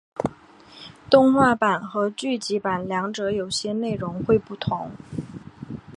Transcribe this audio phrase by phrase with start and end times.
[1.11, 4.89] 动画版和剧集版两者有些内容会不同。